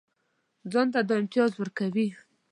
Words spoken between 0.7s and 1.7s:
ځان ته دا امتیاز